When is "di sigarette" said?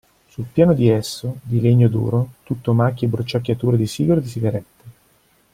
4.23-4.83